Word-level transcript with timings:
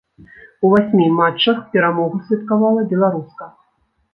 У 0.63 0.69
васьмі 0.71 1.09
матчах 1.17 1.61
перамогу 1.75 2.25
святкавала 2.31 2.89
беларуска. 2.95 3.45